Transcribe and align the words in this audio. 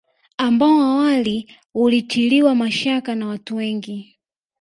Ambao 0.37 0.81
awali 0.81 1.55
ulitiliwa 1.73 2.55
mashaka 2.55 3.15
na 3.15 3.27
watu 3.27 3.55
wengi 3.55 4.19